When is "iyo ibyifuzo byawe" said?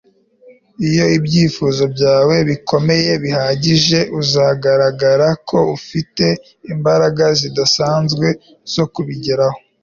0.87-2.35